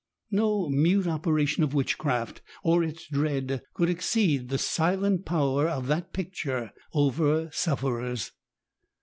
No 0.31 0.67
mute 0.67 1.05
operation 1.05 1.63
of 1.63 1.75
witchcraf);, 1.75 2.41
or 2.63 2.83
its 2.83 3.05
dread, 3.07 3.61
could 3.75 3.87
exceed 3.87 4.49
the 4.49 4.57
silent 4.57 5.25
power 5.27 5.67
of 5.69 5.85
that 5.89 6.11
picture 6.11 6.71
over 6.91 7.51
sufferers. 7.53 8.31